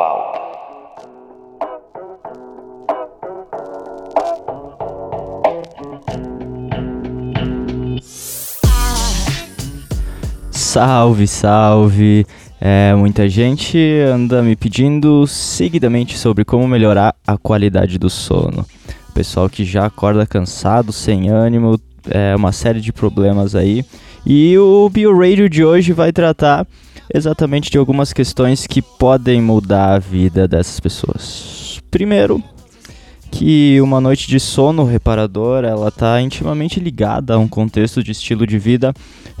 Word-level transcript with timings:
pauta. 0.00 0.40
Salve, 10.50 11.26
salve! 11.26 12.26
É, 12.58 12.94
muita 12.94 13.28
gente 13.28 13.78
anda 14.10 14.42
me 14.42 14.56
pedindo 14.56 15.26
seguidamente 15.26 16.16
sobre 16.16 16.46
como 16.46 16.66
melhorar 16.66 17.14
a 17.26 17.36
qualidade 17.36 17.98
do 17.98 18.08
sono. 18.08 18.64
Pessoal 19.12 19.50
que 19.50 19.64
já 19.64 19.84
acorda 19.84 20.26
cansado, 20.26 20.92
sem 20.92 21.28
ânimo, 21.28 21.78
é 22.08 22.34
uma 22.34 22.52
série 22.52 22.80
de 22.80 22.92
problemas 22.92 23.54
aí. 23.54 23.84
E 24.24 24.56
o 24.56 24.88
BioRadio 24.88 25.48
de 25.48 25.64
hoje 25.64 25.92
vai 25.92 26.12
tratar 26.12 26.66
exatamente 27.12 27.70
de 27.70 27.78
algumas 27.78 28.12
questões 28.12 28.66
que 28.66 28.80
podem 28.80 29.40
mudar 29.40 29.94
a 29.94 29.98
vida 29.98 30.46
dessas 30.46 30.78
pessoas. 30.80 31.80
Primeiro, 31.90 32.42
que 33.30 33.80
uma 33.80 34.00
noite 34.00 34.28
de 34.28 34.40
sono 34.40 34.84
reparador 34.84 35.64
ela 35.64 35.88
está 35.88 36.20
intimamente 36.20 36.80
ligada 36.80 37.34
a 37.34 37.38
um 37.38 37.48
contexto 37.48 38.02
de 38.02 38.12
estilo 38.12 38.46
de 38.46 38.58
vida 38.58 38.92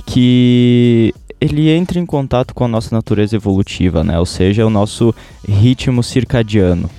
que 0.06 1.12
ele 1.40 1.70
entra 1.70 1.98
em 1.98 2.06
contato 2.06 2.54
com 2.54 2.64
a 2.64 2.68
nossa 2.68 2.94
natureza 2.94 3.34
evolutiva, 3.34 4.04
né? 4.04 4.18
Ou 4.18 4.26
seja, 4.26 4.66
o 4.66 4.70
nosso 4.70 5.14
ritmo 5.48 6.02
circadiano. 6.02 6.90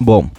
Bom, 0.00 0.30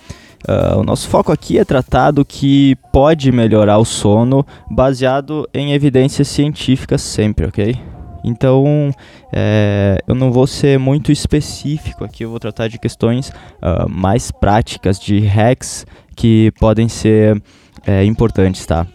uh, 0.47 0.79
o 0.79 0.83
nosso 0.83 1.07
foco 1.09 1.31
aqui 1.31 1.57
é 1.57 1.65
tratar 1.65 2.11
do 2.11 2.23
que 2.23 2.77
pode 2.93 3.31
melhorar 3.31 3.77
o 3.77 3.85
sono 3.85 4.45
baseado 4.71 5.47
em 5.53 5.73
evidências 5.73 6.29
científicas 6.29 7.01
sempre, 7.01 7.45
ok? 7.45 7.88
Então, 8.23 8.91
é, 9.31 9.97
eu 10.07 10.15
não 10.15 10.31
vou 10.31 10.47
ser 10.47 10.77
muito 10.77 11.11
específico 11.11 12.03
aqui, 12.03 12.23
eu 12.23 12.29
vou 12.29 12.39
tratar 12.39 12.67
de 12.67 12.77
questões 12.77 13.29
uh, 13.29 13.89
mais 13.89 14.31
práticas, 14.31 14.99
de 14.99 15.19
hacks 15.19 15.85
que 16.15 16.51
podem 16.59 16.89
ser 16.89 17.41
é, 17.85 18.03
importantes, 18.03 18.65
tá? 18.65 18.85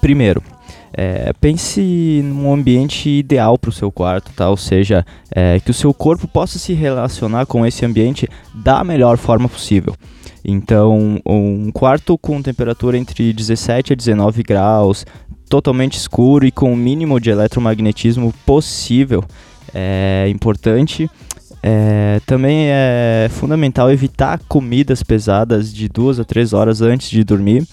Primeiro, 0.00 0.42
é, 0.92 1.32
pense 1.40 2.22
num 2.24 2.52
ambiente 2.52 3.08
ideal 3.08 3.58
para 3.58 3.70
o 3.70 3.72
seu 3.72 3.92
quarto, 3.92 4.32
tá? 4.34 4.48
Ou 4.48 4.56
seja, 4.56 5.04
é, 5.30 5.60
que 5.60 5.70
o 5.70 5.74
seu 5.74 5.92
corpo 5.92 6.26
possa 6.26 6.58
se 6.58 6.72
relacionar 6.72 7.46
com 7.46 7.66
esse 7.66 7.84
ambiente 7.84 8.28
da 8.54 8.82
melhor 8.82 9.18
forma 9.18 9.48
possível. 9.48 9.94
Então, 10.44 11.20
um 11.26 11.70
quarto 11.72 12.16
com 12.16 12.40
temperatura 12.40 12.96
entre 12.96 13.32
17 13.32 13.92
a 13.92 13.96
19 13.96 14.42
graus, 14.42 15.04
totalmente 15.48 15.96
escuro 15.96 16.46
e 16.46 16.50
com 16.50 16.72
o 16.72 16.76
mínimo 16.76 17.20
de 17.20 17.30
eletromagnetismo 17.30 18.32
possível 18.44 19.24
é 19.74 20.26
importante. 20.28 21.10
É, 21.62 22.20
também 22.26 22.66
é 22.68 23.28
fundamental 23.30 23.90
evitar 23.90 24.40
comidas 24.48 25.02
pesadas 25.02 25.72
de 25.72 25.88
duas 25.88 26.20
a 26.20 26.24
três 26.24 26.52
horas 26.52 26.80
antes 26.80 27.10
de 27.10 27.24
dormir. 27.24 27.66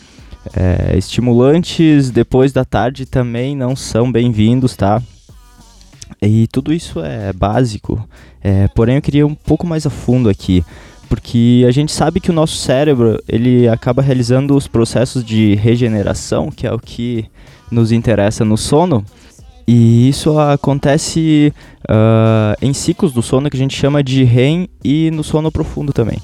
É, 0.56 0.98
estimulantes 0.98 2.10
depois 2.10 2.52
da 2.52 2.66
tarde 2.66 3.06
também 3.06 3.56
não 3.56 3.76
são 3.76 4.12
bem-vindos, 4.12 4.76
tá? 4.76 5.02
E 6.22 6.48
tudo 6.48 6.74
isso 6.74 7.00
é 7.04 7.32
básico, 7.34 8.08
é, 8.42 8.68
porém 8.70 8.96
eu 8.96 9.02
queria 9.02 9.28
um 9.28 9.36
pouco 9.36 9.66
mais 9.66 9.86
a 9.86 9.90
fundo 9.90 10.30
aqui, 10.30 10.64
porque 11.14 11.64
a 11.67 11.69
gente 11.69 11.92
sabe 11.92 12.19
que 12.19 12.31
o 12.31 12.33
nosso 12.33 12.56
cérebro 12.56 13.22
ele 13.30 13.67
acaba 13.67 14.02
realizando 14.02 14.56
os 14.56 14.67
processos 14.67 15.23
de 15.23 15.53
regeneração, 15.53 16.49
que 16.49 16.65
é 16.65 16.73
o 16.73 16.80
que 16.80 17.26
nos 17.70 17.92
interessa 17.92 18.43
no 18.43 18.58
sono, 18.58 19.05
e 19.67 20.10
isso 20.10 20.39
acontece 20.39 21.54
uh, 21.82 22.58
em 22.60 22.73
ciclos 22.73 23.14
do 23.14 23.21
sono 23.21 23.48
que 23.48 23.55
a 23.55 23.60
gente 23.60 23.77
chama 23.77 24.04
de 24.04 24.23
REM 24.23 24.67
e 24.83 25.11
no 25.11 25.23
sono 25.23 25.52
profundo 25.52 25.93
também. 25.93 26.17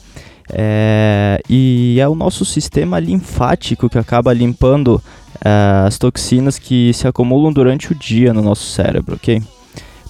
É, 0.51 1.39
e 1.47 1.99
é 2.01 2.07
o 2.07 2.15
nosso 2.15 2.43
sistema 2.43 2.97
linfático 2.97 3.87
que 3.91 3.99
acaba 3.99 4.33
limpando 4.33 4.95
uh, 4.95 5.85
as 5.85 5.99
toxinas 5.99 6.57
que 6.57 6.91
se 6.95 7.07
acumulam 7.07 7.53
durante 7.53 7.91
o 7.91 7.95
dia 7.95 8.33
no 8.33 8.41
nosso 8.41 8.65
cérebro, 8.65 9.17
ok? 9.17 9.39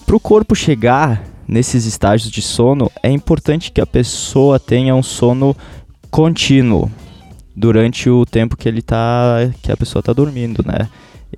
Para 0.06 0.16
o 0.16 0.20
corpo 0.20 0.56
chegar 0.56 1.22
nesses 1.50 1.84
estágios 1.84 2.30
de 2.30 2.40
sono, 2.40 2.90
é 3.02 3.10
importante 3.10 3.72
que 3.72 3.80
a 3.80 3.86
pessoa 3.86 4.60
tenha 4.60 4.94
um 4.94 5.02
sono 5.02 5.56
contínuo 6.10 6.88
durante 7.56 8.08
o 8.08 8.24
tempo 8.24 8.56
que 8.56 8.68
ele 8.68 8.80
tá, 8.80 9.50
que 9.60 9.72
a 9.72 9.76
pessoa 9.76 10.00
está 10.00 10.12
dormindo, 10.12 10.64
né? 10.64 10.88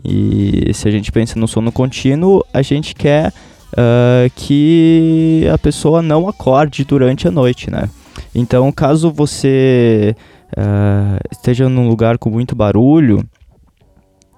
E 0.05 0.71
se 0.75 0.87
a 0.87 0.91
gente 0.91 1.11
pensa 1.11 1.39
no 1.39 1.49
sono 1.49 1.73
contínuo, 1.73 2.45
a 2.53 2.61
gente 2.61 2.95
quer 2.95 3.33
uh, 3.73 4.31
que 4.37 5.49
a 5.53 5.57
pessoa 5.57 6.03
não 6.03 6.29
acorde 6.29 6.85
durante 6.85 7.27
a 7.27 7.31
noite, 7.31 7.71
né? 7.71 7.89
Então, 8.35 8.71
caso 8.71 9.11
você 9.11 10.15
uh, 10.51 11.19
esteja 11.31 11.69
num 11.69 11.89
lugar 11.89 12.19
com 12.19 12.29
muito 12.29 12.55
barulho, 12.55 13.25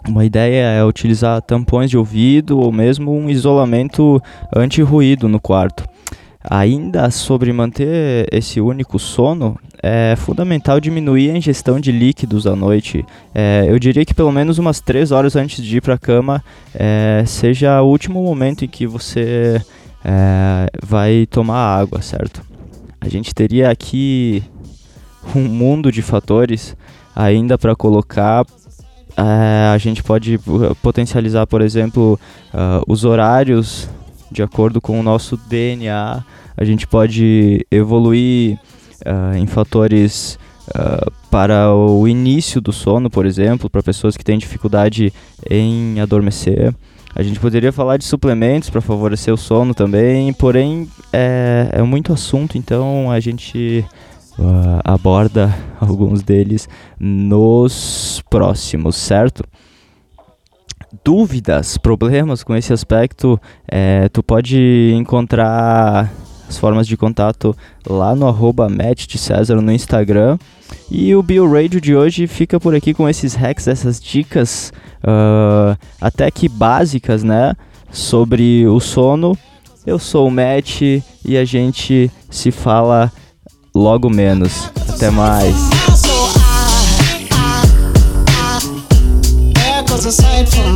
uma 0.08 0.24
ideia 0.24 0.66
é 0.66 0.84
utilizar 0.84 1.40
tampões 1.42 1.90
de 1.90 1.96
ouvido 1.96 2.58
ou 2.58 2.70
mesmo 2.70 3.12
um 3.12 3.30
isolamento 3.30 4.22
anti-ruído 4.54 5.28
no 5.28 5.40
quarto. 5.40 5.84
Ainda 6.48 7.10
sobre 7.10 7.52
manter 7.54 8.28
esse 8.30 8.60
único 8.60 8.98
sono, 8.98 9.58
é 9.82 10.14
fundamental 10.16 10.78
diminuir 10.78 11.30
a 11.30 11.36
ingestão 11.38 11.80
de 11.80 11.90
líquidos 11.90 12.46
à 12.46 12.54
noite. 12.54 13.04
É, 13.34 13.64
eu 13.66 13.78
diria 13.78 14.04
que 14.04 14.12
pelo 14.12 14.30
menos 14.30 14.58
umas 14.58 14.78
3 14.78 15.10
horas 15.10 15.36
antes 15.36 15.64
de 15.64 15.78
ir 15.78 15.80
para 15.80 15.94
a 15.94 15.98
cama 15.98 16.44
é, 16.74 17.24
seja 17.26 17.80
o 17.80 17.88
último 17.88 18.22
momento 18.22 18.64
em 18.64 18.68
que 18.68 18.86
você 18.86 19.60
é, 20.04 20.68
vai 20.82 21.26
tomar 21.30 21.78
água, 21.78 22.02
certo? 22.02 22.42
A 23.00 23.08
gente 23.08 23.34
teria 23.34 23.70
aqui 23.70 24.42
um 25.34 25.42
mundo 25.42 25.90
de 25.90 26.02
fatores 26.02 26.76
ainda 27.14 27.56
para 27.56 27.74
colocar. 27.74 28.44
É, 29.16 29.72
a 29.72 29.78
gente 29.78 30.02
pode 30.02 30.38
potencializar, 30.82 31.46
por 31.46 31.60
exemplo, 31.60 32.18
uh, 32.52 32.82
os 32.86 33.04
horários 33.04 33.88
de 34.30 34.42
acordo 34.42 34.80
com 34.80 34.98
o 34.98 35.02
nosso 35.02 35.36
DNA. 35.36 36.24
A 36.56 36.64
gente 36.64 36.86
pode 36.86 37.64
evoluir 37.70 38.58
uh, 39.06 39.36
em 39.36 39.46
fatores 39.46 40.38
uh, 40.68 41.10
para 41.30 41.72
o 41.72 42.06
início 42.08 42.60
do 42.60 42.72
sono, 42.72 43.08
por 43.08 43.26
exemplo, 43.26 43.70
para 43.70 43.82
pessoas 43.82 44.16
que 44.16 44.24
têm 44.24 44.38
dificuldade 44.38 45.12
em 45.48 46.00
adormecer. 46.00 46.74
A 47.14 47.22
gente 47.22 47.38
poderia 47.38 47.70
falar 47.70 47.96
de 47.96 48.04
suplementos 48.04 48.68
para 48.68 48.80
favorecer 48.80 49.32
o 49.32 49.36
sono 49.36 49.72
também, 49.72 50.32
porém 50.32 50.88
é, 51.12 51.68
é 51.70 51.82
muito 51.82 52.12
assunto, 52.12 52.58
então 52.58 53.08
a 53.08 53.20
gente 53.20 53.84
uh, 54.38 54.80
aborda 54.84 55.54
alguns 55.80 56.22
deles 56.22 56.68
nos 56.98 58.22
próximos, 58.28 58.96
certo? 58.96 59.44
Dúvidas, 61.04 61.76
problemas 61.76 62.42
com 62.42 62.54
esse 62.54 62.72
aspecto, 62.72 63.40
é, 63.66 64.08
tu 64.08 64.22
pode 64.22 64.92
encontrar 64.94 66.10
as 66.48 66.58
formas 66.58 66.86
de 66.86 66.96
contato 66.96 67.56
lá 67.86 68.14
no 68.14 68.28
arroba 68.28 68.68
César 69.16 69.60
no 69.60 69.72
Instagram. 69.72 70.38
E 70.90 71.14
o 71.14 71.22
BioRadio 71.22 71.80
de 71.80 71.96
hoje 71.96 72.26
fica 72.26 72.60
por 72.60 72.74
aqui 72.74 72.94
com 72.94 73.08
esses 73.08 73.34
hacks, 73.34 73.66
essas 73.66 74.00
dicas 74.00 74.72
uh, 75.02 75.76
até 76.00 76.30
que 76.30 76.48
básicas, 76.48 77.22
né? 77.22 77.54
Sobre 77.90 78.66
o 78.66 78.80
sono. 78.80 79.36
Eu 79.86 79.98
sou 79.98 80.28
o 80.28 80.30
Matt 80.30 80.80
e 80.80 81.36
a 81.36 81.44
gente 81.44 82.10
se 82.30 82.50
fala 82.50 83.12
logo 83.74 84.08
menos. 84.08 84.70
Até 84.88 85.10
mais. 85.10 85.54
from 90.46 90.73